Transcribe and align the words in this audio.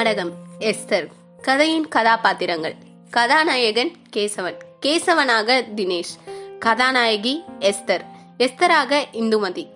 நாடகம் 0.00 0.32
எஸ்தர். 0.60 1.06
கதையின் 1.42 1.88
கதாபாத்திரங்கள். 1.88 2.74
கதாநாயகன் 3.10 3.90
கேசவன். 4.16 4.56
கேசவனாக 4.86 5.64
தினேஷ். 5.76 6.38
கதாநாயகி 6.58 7.42
எஸ்தர். 7.58 8.00
எஸ்தராக 8.36 9.06
இந்துமதி. 9.12 9.68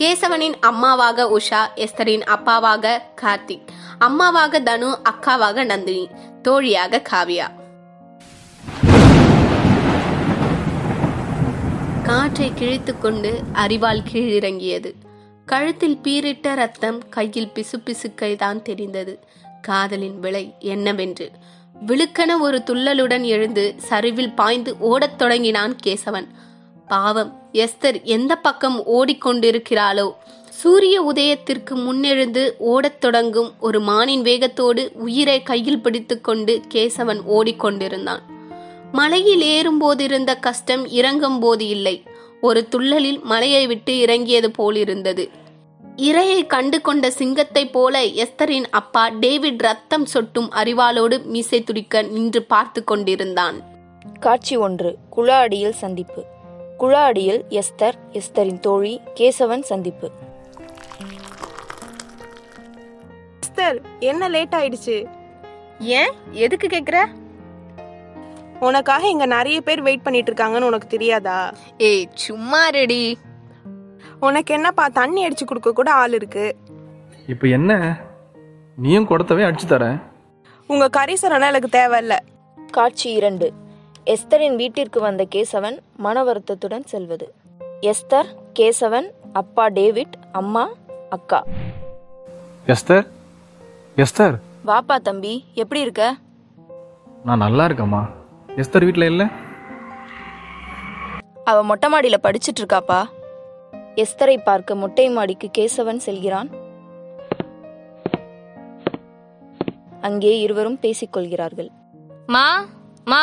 கேசவனின் 0.00 0.54
அம்மாவாக 0.60 1.36
உஷா 1.38 1.66
எஸ்தரின் 1.74 2.22
அப்பாவாக 2.24 3.02
கார்த்திக். 3.20 3.66
அம்மாவாக 3.98 4.60
தனு 4.60 4.98
அக்காவாக 5.02 5.64
நந்தினி. 5.64 6.08
தோழியாக 6.42 7.02
காவியா. 7.10 7.46
காற்றை 12.02 12.52
கிழித்துக்கொண்டு 12.58 13.34
அறிவால் 13.52 14.02
கீழிறங்கியது. 14.12 14.92
கழுத்தில் 15.46 15.98
பீரிட்ட 16.02 16.54
ரத்தம் 16.54 17.08
கையில் 17.08 17.50
பிசுபிசுக்கை 17.54 18.36
தான் 18.36 18.62
தெரிந்தது. 18.62 19.18
காதலின் 19.68 20.20
விலை 20.20 20.54
என்னவென்று. 20.58 21.30
விழுக்கென 21.86 22.38
ஒரு 22.40 22.62
துள்ளலுடன் 22.66 23.22
எழுந்து 23.22 23.74
சரிவில் 23.76 24.34
பாய்ந்து 24.34 24.78
ஓடத் 24.78 25.18
தொடங்கினான் 25.18 25.76
கேசவன். 25.86 26.26
பாவம் 26.88 27.42
எஸ்தர் 27.52 28.02
எந்த 28.02 28.36
பக்கம் 28.36 28.86
ஓடிக்கொண்டிருக்கிறாளோ? 28.86 30.12
சூரிய 30.50 31.12
உதயத்திற்கு 31.12 31.74
முன்னெழுந்து 31.74 32.50
ஓடத் 32.58 33.00
தொடங்கும் 33.00 33.52
ஒரு 33.60 33.80
மானின் 33.80 34.22
வேகத்தோடு 34.22 34.90
உயிரை 34.94 35.42
கையில் 35.42 35.82
பிடித்துக்கொண்டு 35.82 36.60
கேசவன் 36.74 37.20
ஓடிக்கொண்டிருந்தான். 37.30 38.20
மலையில் 38.92 39.42
ஏறும்போதிருந்த 39.42 40.40
கஷ்டம் 40.40 40.86
இறங்கும் 40.86 41.40
போது 41.40 41.66
இல்லை. 41.66 42.02
ஒரு 42.40 42.68
துள்ளலில் 42.70 43.22
மலையை 43.22 43.66
விட்டு 43.66 43.98
இறங்கியது 43.98 44.50
போலிருந்தது. 44.50 45.46
இரையை 46.02 46.46
கண்டு 46.46 46.80
கொண்ட 46.80 47.10
சிங்கத்தைப் 47.10 47.72
போல 47.72 48.02
எஸ்தரின் 48.04 48.64
அப்பா 48.70 49.08
டேவிட் 49.08 49.60
ரத்தம் 49.60 50.06
சொட்டும் 50.06 50.50
அறிவாளோடு 50.52 51.24
மீசை 51.24 51.64
துடிக்க 51.64 52.02
நின்று 52.02 52.42
பார்த்து 52.42 52.84
கொண்டிருந்தான். 52.84 53.62
காட்சி 54.20 54.56
ஒன்று 54.56 54.96
குழா 55.16 55.38
அடியில் 55.38 55.72
சந்திப்பு. 55.72 56.24
குழா 56.78 57.04
அடியில் 57.04 57.44
எஸ்தர் 57.48 57.92
எஸ்தரின் 58.12 58.60
தோழி 58.60 59.00
கேசவன் 59.14 59.60
சந்திப்பு. 59.60 60.10
எஸ்தர் 63.40 63.80
என்ன 63.98 64.28
லேட் 64.28 64.52
ஆயிடுச்சு? 64.52 65.06
ஏன்? 65.78 66.12
எதுக்கு 66.30 66.66
கேக்குற? 66.66 67.06
உனக்காக 68.60 69.08
இங்க 69.08 69.26
நிறைய 69.26 69.60
பேர் 69.60 69.82
வெயிட் 69.82 70.02
பண்ணிட்டு 70.02 70.32
இருக்காங்கன்னு 70.32 70.62
உனக்கு 70.62 70.88
தெரியாதா? 70.88 71.52
ஏய் 71.78 72.08
சும்மா 72.14 72.68
ரெடி 72.68 73.16
உனக்கு 74.20 74.54
என்னப்பா 74.54 74.88
தண்ணி 74.88 75.28
அடிச்சு 75.28 75.44
கொடுக்க 75.44 75.72
கூட 75.72 75.92
ஆள் 75.92 76.12
இருக்கு? 76.12 76.56
இப்போ 77.26 77.46
என்ன? 77.46 78.00
நீயும் 78.76 79.06
கொடுத்தவே 79.06 79.42
அடிச்சு 79.42 79.66
தரேன் 79.68 80.02
உங்க 80.66 80.88
கரிசனம் 80.88 81.46
எனக்கு 81.46 81.78
தேவையில்ல. 81.78 82.18
காட்சி 82.72 83.10
இரண்டு. 83.12 83.52
எஸ்தரின் 84.04 84.56
வீட்டிற்கு 84.56 85.00
வந்த 85.00 85.26
கேசவன் 85.34 85.78
மன 85.96 86.24
வருத்தத்துடன் 86.24 86.84
செல்வது. 86.86 87.34
எஸ்தர் 87.80 88.26
கேசவன் 88.58 89.10
அப்பா 89.32 89.68
டேவிட் 89.68 90.14
அம்மா 90.32 90.68
அக்கா. 91.10 91.44
எஸ்தர்? 92.66 93.06
எஸ்தர்? 93.96 94.34
வாப்பா 94.66 94.96
தம்பி 94.96 95.44
எப்படி 95.54 95.80
இருக்க? 95.80 96.14
நான் 97.24 97.38
நல்லா 97.38 97.66
இருக்கேம்மா. 97.66 98.10
எஸ்தர் 98.56 98.84
வீட்டில் 98.84 99.02
இல்லை? 99.02 99.26
அவ 101.44 101.64
மொட்டை 101.64 101.92
மாடியில 101.92 102.14
படிச்சிட்டு 102.22 102.60
இருக்காப்பா. 102.60 103.06
எஸ்தரை 104.02 104.34
பார்க்க 104.48 104.74
மொட்டை 104.80 105.04
மாடிக்கு 105.14 105.48
கேசவன் 105.58 106.00
செல்கிறான். 106.06 106.48
அங்கே 110.08 110.32
இருவரும் 110.44 110.78
பேசிக்கொள்கிறார்கள். 110.84 111.70
மா 112.34 112.44
மா 113.12 113.22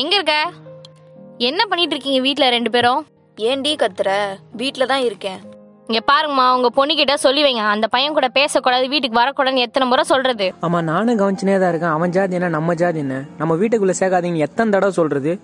எங்க 0.00 0.12
இருக்க? 0.18 0.34
என்ன 1.48 1.60
பண்ணிட்டு 1.70 1.94
இருக்கீங்க 1.94 2.20
வீட்ல 2.26 2.48
ரெண்டு 2.56 2.70
பேரும்? 2.74 3.02
ஏண்டி 3.38 3.72
கத்துற? 3.80 4.10
வீட்ல 4.60 4.86
தான் 4.92 5.04
இருக்கேன். 5.08 5.40
இங்க 5.88 6.00
பாருங்கம்மா 6.10 6.44
உங்க 6.56 6.68
பொண்ணுகிட்ட 6.76 7.14
சொல்லி 7.24 7.42
வைங்க. 7.46 7.64
அந்த 7.72 7.86
பையன் 7.94 8.16
கூட 8.18 8.28
பேசக்கூடாது 8.38 8.86
வீட்டுக்கு 8.92 9.20
வரக்கூடாதுன்னு 9.20 9.64
எத்தனை 9.66 9.88
முறை 9.88 10.04
சொல்றது? 10.12 10.46
ஆமா 10.66 10.78
நானும் 10.90 11.18
கவனிச்சுனே 11.22 11.56
தான் 11.62 11.72
இருக்கேன். 11.72 11.96
அவன் 11.96 12.14
ஜாதி 12.18 12.38
என்ன 12.38 12.52
நம்ம 12.58 12.74
ஜாதி 12.82 13.02
என்ன? 13.06 13.16
நம்ம 13.40 13.56
வீட்டுக்குள்ள 13.62 13.96
சேர்க்காதீங்க 14.02 14.46
எத்தனை 14.48 14.72
தடவை 14.76 14.94
சொல்றது? 15.00 15.34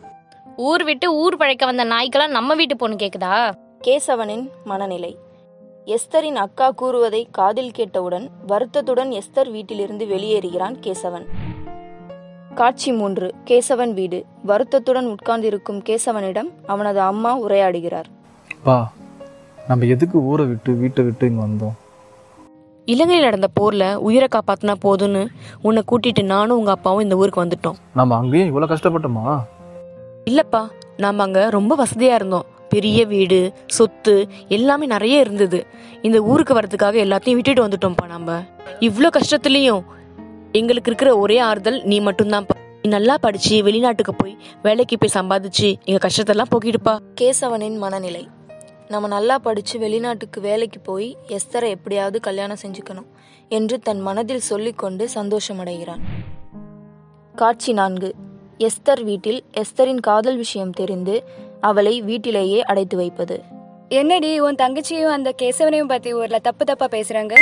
ஊர் 0.68 0.84
விட்டு 0.90 1.08
ஊர் 1.24 1.40
பழைக்க 1.42 1.64
வந்த 1.72 1.84
நாய்க்கெல்லாம் 1.94 2.36
நம்ம 2.38 2.54
வீட்டு 2.60 2.76
பொண்ணு 2.84 2.96
கேக்குதா? 3.02 3.34
கேசவனின் 3.86 4.50
மனநிலை. 4.64 5.18
எஸ்தரின் 5.84 6.34
அக்கா 6.34 6.70
கூறுவதை 6.70 7.28
காதில் 7.30 7.70
கேட்டவுடன் 7.70 8.30
வருத்தத்துடன் 8.46 9.10
எஸ்தர் 9.10 9.50
வீட்டிலிருந்து 9.50 10.06
வெளியேறுகிறான் 10.06 10.74
கேசவன். 10.80 11.26
காட்சி 12.54 12.92
மூன்று. 12.92 13.34
கேசவன் 13.44 13.92
வீடு. 13.92 14.24
வருத்தத்துடன் 14.42 15.06
உட்கார்ந்திருக்கும் 15.06 15.82
கேசவனிடம் 15.82 16.52
அவனது 16.66 17.00
அம்மா 17.00 17.42
உரையாடுகிறார். 17.42 18.04
பா 18.62 18.92
நம்ம 19.68 19.84
எதுக்கு 19.84 20.22
ஊரை 20.22 20.46
விட்டு 20.46 20.72
வீட்டை 20.72 21.04
விட்டு 21.04 21.26
இங்கே 21.26 21.44
வந்தோம்? 21.44 21.72
இலங்கையில் 22.84 23.24
நடந்த 23.24 23.48
போர்ல 23.60 23.94
உயிரை 23.94 24.28
காப்பாத்தினா 24.32 24.74
போதும்னு 24.82 25.26
உன்னை 25.62 25.82
கூட்டிட்டு 25.86 26.24
நானும் 26.24 26.58
உங்க 26.58 26.70
அப்பாவும் 26.70 27.02
இந்த 27.02 27.16
ஊருக்கு 27.16 27.44
வந்துட்டோம். 27.44 27.76
நம்ம 27.94 28.16
அங்கேயும் 28.16 28.50
இவ்வளோ 28.50 28.64
கஷ்டப்பட்டோமா? 28.64 29.38
இல்லப்பா 30.24 30.70
நாம 30.96 31.22
அங்க 31.22 31.50
ரொம்ப 31.50 31.76
வசதியா 31.76 32.14
இருந்தோம். 32.14 32.58
பெரிய 32.70 33.06
வீடு 33.06 33.52
சொத்து 33.66 34.14
எல்லாமே 34.48 34.86
நிறைய 34.86 35.20
இருந்தது. 35.20 35.66
இந்த 36.02 36.20
ஊருக்கு 36.20 36.54
வர்றதுக்காக 36.54 36.96
எல்லாத்தையும் 37.04 37.38
விட்டுட்டு 37.38 37.66
வந்துட்டோம்ப்பா 37.66 38.06
நம்ம 38.06 38.42
இவ்வளோ 38.80 39.10
கஷ்டத்துலேயும் 39.10 39.82
எங்களுக்கு 40.52 40.90
இருக்கிற 40.90 41.18
ஒரே 41.18 41.38
ஆறுதல் 41.38 41.82
நீ 41.82 42.00
மட்டும்தான்ப்பா. 42.00 42.56
நீ 42.82 42.88
நல்லா 42.88 43.16
படிச்சு 43.20 43.62
வெளிநாட்டுக்கு 43.62 44.14
போய் 44.14 44.38
வேலைக்கு 44.62 44.98
போய் 44.98 45.24
சம்பாதிச்சு 45.24 45.74
எங்க 45.84 46.08
கஷ்டத்தெல்லாம் 46.08 46.52
போக்கிடுப்பா. 46.54 46.98
கேசவனின் 47.20 47.76
மனநிலை. 47.76 48.28
நம்ம 48.88 49.08
நல்லா 49.08 49.38
படிச்சு 49.38 49.78
வெளிநாட்டுக்கு 49.78 50.40
வேலைக்கு 50.40 50.80
போய் 50.80 51.16
எஸ்தரை 51.28 51.68
எப்படியாவது 51.68 52.20
கல்யாணம் 52.20 52.62
செஞ்சுக்கணும் 52.62 53.06
என்று 53.48 53.78
தன் 53.78 54.00
மனதில் 54.00 54.40
சொல்லிக்கொண்டு 54.40 55.08
சந்தோஷமடைகிறான். 55.14 56.00
காட்சி 57.34 57.72
நான்கு. 57.72 58.14
எஸ்தர் 58.58 59.02
வீட்டில் 59.04 59.44
எஸ்தரின் 59.54 60.00
காதல் 60.00 60.36
விஷயம் 60.36 60.70
தெரிந்து 60.70 61.24
அவளை 61.60 62.02
வீட்டிலேயே 62.02 62.62
அடைத்து 62.62 62.96
வைப்பது. 62.96 63.42
என்னடி 63.88 64.40
உன் 64.40 64.54
தங்கச்சியும் 64.54 65.16
அந்த 65.16 65.34
கேசவனையும் 65.42 65.88
பத்தி 65.88 66.14
ஊர்ல 66.14 66.38
தப்பு 66.38 66.64
தப்பா 66.64 66.86
பேசுறாங்க? 66.86 67.32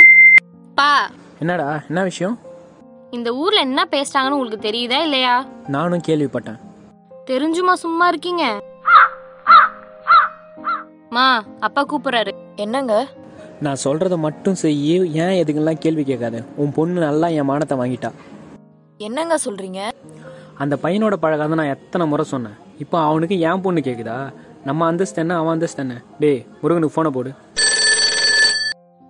பா. 0.75 1.11
என்னடா 1.39 1.83
என்ன 1.87 2.03
விஷயம்? 2.03 2.39
இந்த 3.11 3.33
ஊர்ல 3.33 3.59
என்ன 3.59 3.87
பேசுறாங்கன்னு 3.91 4.29
உங்களுக்கு 4.29 4.69
தெரியுதா 4.69 5.01
இல்லையா? 5.01 5.45
நானும் 5.67 6.01
கேள்விப்பட்டேன். 6.07 6.59
தெரிஞ்சுமா 7.25 7.73
சும்மா 7.73 8.07
இருக்கீங்க. 8.07 8.59
மா 11.09 11.43
அப்பா 11.59 11.85
கூப்பிடுறாரு 11.85 12.31
என்னங்க? 12.55 13.07
நான் 13.59 13.83
சொல்றத 13.83 14.17
மட்டும் 14.17 14.55
செய்யி 14.61 15.11
ஏன் 15.13 15.45
எதுக்கெல்லாம் 15.45 15.79
கேள்வி 15.79 16.03
கேட்காத? 16.03 16.43
உன் 16.55 16.71
பொண்ணு 16.71 16.99
நல்லா 17.01 17.27
என் 17.27 17.49
மானத்தை 17.49 17.77
வாங்கிட்டா. 17.77 18.11
என்னங்க 18.97 19.37
சொல்றீங்க? 19.45 19.91
அந்த 20.55 20.77
பையனோட 20.83 21.13
பழகாத 21.13 21.55
நான் 21.55 21.73
எத்தனை 21.75 22.07
முறை 22.07 22.25
சொன்னேன். 22.25 22.57
இப்போ 22.79 22.99
அவனுக்கு 22.99 23.39
என் 23.39 23.61
பொண்ணு 23.61 23.79
கேக்குதா? 23.79 24.33
நம்ம 24.65 24.85
அந்தஸ்து 24.85 25.19
என்ன 25.19 25.37
அவன் 25.37 25.51
அந்தஸ்து 25.51 25.81
என்ன 25.81 26.01
டேய் 26.19 26.45
முருகனுக்கு 26.61 26.95
போனை 26.95 27.11
போடு. 27.11 27.31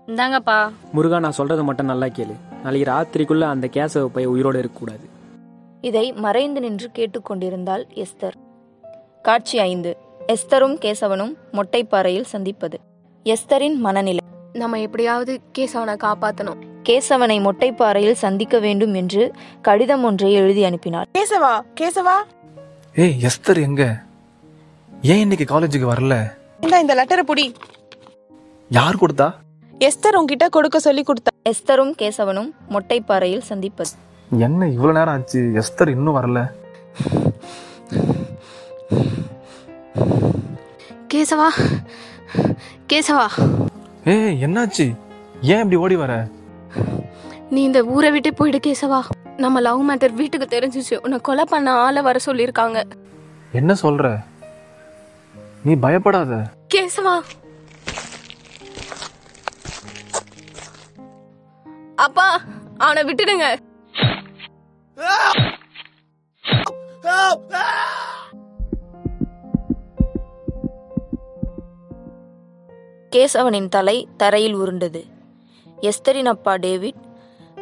இந்தாங்கப்பா. 0.08 0.70
முருகா 0.92 1.20
நான் 1.20 1.34
சொல்றத 1.38 1.64
மட்டும் 1.64 1.86
நல்லா 1.86 2.06
கேளு. 2.06 2.36
நாளைக்கு 2.64 2.92
ராத்திரிக்குள்ள 2.92 3.42
அந்த 3.42 3.70
கேசவ 3.74 4.06
பைய 4.06 4.30
உயிரோட 4.30 4.58
இருக்கக்கூடாது. 4.58 5.10
இதை 5.82 6.12
மறைந்து 6.12 6.60
நின்று 6.60 6.90
கேட்டுக்கொண்டிருந்தாள் 6.96 7.84
எஸ்தர். 7.94 8.32
காட்சி 9.22 9.60
ஐந்து. 9.60 9.98
எஸ்தரும் 10.28 10.78
கேசவனும் 10.86 11.34
மொட்டைப்பாறையில் 11.52 12.22
சந்திப்பது. 12.22 12.80
எஸ்தரின் 13.26 13.76
மனநிலை. 13.76 14.20
நம்ம 14.54 14.80
எப்படியாவது 14.80 15.40
கேசவனை 15.58 15.96
காப்பாத்தணும். 16.04 16.62
கேசவனை 16.90 17.50
மொட்டைப்பாறையில் 17.50 18.12
சந்திக்க 18.12 18.60
வேண்டும் 18.60 18.94
என்று 18.94 19.32
கடிதம் 19.62 20.04
ஒன்றை 20.04 20.34
எழுதி 20.34 20.64
அனுப்பினாள். 20.64 21.04
கேசவா? 21.18 21.62
கேசவா? 21.82 22.16
ஏய் 22.96 23.16
எஸ்தர் 23.22 23.60
எங்க? 23.62 23.84
ஏன் 25.02 25.20
இன்னைக்கு 25.20 25.46
காலேஜுக்கு 25.46 25.88
வரல? 25.90 26.16
இந்த 26.62 26.80
இந்த 26.80 26.94
லெட்டரை 26.96 27.24
புடி. 27.30 27.54
யார் 28.70 28.96
கொடுத்தா? 28.96 29.34
எஸ்தர் 29.80 30.18
உன்கிட்ட 30.20 30.50
கொடுக்க 30.50 30.80
சொல்லி 30.80 31.04
கொடுத்தா. 31.04 31.34
எஸ்தரும் 31.50 31.92
கேசவனும் 32.02 32.50
மொட்டைப்பாறையில் 32.70 33.46
சந்திப்பது. 33.50 33.90
என்ன 34.40 34.66
இவ்வளோ 34.66 34.92
நேரம் 34.92 35.08
ஆச்சு? 35.08 35.52
எஸ்தர் 35.62 35.88
இன்னும் 35.88 36.16
வரல. 36.16 36.40
கேசவா? 41.14 41.50
கேசவா? 42.94 43.28
ஏய் 44.04 44.44
என்னாச்சு? 44.46 44.96
ஏன் 45.42 45.58
இப்படி 45.58 45.76
ஓடி 45.76 45.96
வர? 45.96 46.28
நீ 47.50 47.64
இந்த 47.64 47.84
ஊரை 47.84 48.12
விட்டு 48.12 48.34
போயிடு 48.34 48.60
கேசவா. 48.68 49.02
நம்ம 49.40 49.60
லவ் 49.60 49.90
மேட்டர் 49.90 50.14
வீட்டுக்கு 50.14 50.60
தெரிஞ்சிச்சு. 50.60 50.98
உன்னை 50.98 51.20
கொலை 51.20 51.44
பண்ண 51.48 51.72
ஆளை 51.72 52.02
வர 52.02 52.20
சொல்லியிருக்காங்க. 52.26 52.84
என்ன 53.52 53.76
சொல்ற? 53.82 54.24
நீ 55.64 55.76
பயப்படாத. 55.76 56.52
கேசவா. 56.76 57.22
அப்பா 61.96 62.42
அவனை 62.78 63.04
விட்டுடுங்க. 63.04 63.58
கேசவனின் 73.16 73.70
தலை 73.70 74.08
தரையில் 74.18 74.54
உருண்டது. 74.54 75.06
எஸ்தரின் 75.82 76.26
அப்பா 76.26 76.56
டேவிட் 76.56 77.08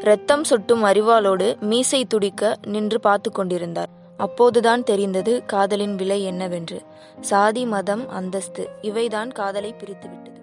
இரத்தம் 0.01 0.43
சொட்டும் 0.43 0.83
அறிவாளோடு 0.83 1.59
மீசை 1.59 2.05
துடிக்க 2.05 2.57
நின்று 2.65 2.99
பார்த்து 2.99 3.31
கொண்டிருந்தார். 3.31 3.89
அப்போதுதான் 4.17 4.83
தெரிந்தது 4.83 5.43
காதலின் 5.45 5.95
விலை 5.95 6.23
என்னவென்று. 6.23 6.81
சாதி 7.21 7.65
மதம் 7.65 8.09
அந்தஸ்து 8.09 8.69
இவைதான் 8.81 9.31
காதலை 9.33 9.75
பிரித்துவிட்டது. 9.79 10.41